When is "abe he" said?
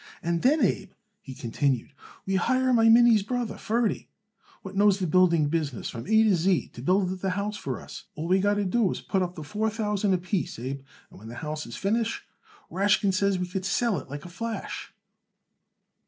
0.65-1.35